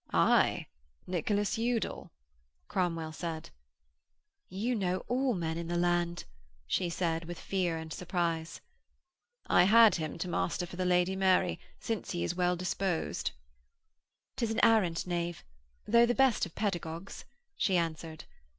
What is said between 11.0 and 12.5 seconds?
Mary, since he is